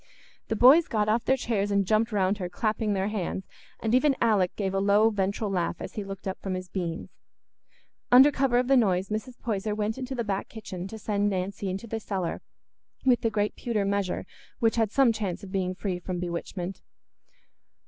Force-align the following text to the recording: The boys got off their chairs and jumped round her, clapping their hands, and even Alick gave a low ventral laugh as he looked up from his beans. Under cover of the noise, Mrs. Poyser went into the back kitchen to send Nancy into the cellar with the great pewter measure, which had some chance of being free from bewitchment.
The 0.47 0.55
boys 0.55 0.87
got 0.87 1.07
off 1.07 1.25
their 1.25 1.37
chairs 1.37 1.69
and 1.69 1.85
jumped 1.85 2.11
round 2.11 2.39
her, 2.39 2.49
clapping 2.49 2.93
their 2.93 3.09
hands, 3.09 3.45
and 3.79 3.93
even 3.93 4.15
Alick 4.19 4.55
gave 4.55 4.73
a 4.73 4.79
low 4.79 5.11
ventral 5.11 5.51
laugh 5.51 5.75
as 5.79 5.93
he 5.93 6.03
looked 6.03 6.27
up 6.27 6.39
from 6.41 6.55
his 6.55 6.69
beans. 6.69 7.11
Under 8.11 8.31
cover 8.31 8.57
of 8.57 8.67
the 8.67 8.75
noise, 8.75 9.09
Mrs. 9.09 9.37
Poyser 9.39 9.75
went 9.75 9.99
into 9.99 10.15
the 10.15 10.23
back 10.23 10.49
kitchen 10.49 10.87
to 10.87 10.97
send 10.97 11.29
Nancy 11.29 11.69
into 11.69 11.85
the 11.85 11.99
cellar 11.99 12.41
with 13.05 13.21
the 13.21 13.29
great 13.29 13.55
pewter 13.55 13.85
measure, 13.85 14.25
which 14.57 14.75
had 14.77 14.91
some 14.91 15.13
chance 15.13 15.43
of 15.43 15.51
being 15.51 15.75
free 15.75 15.99
from 15.99 16.19
bewitchment. 16.19 16.81